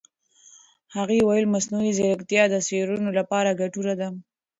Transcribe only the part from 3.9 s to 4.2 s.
ده.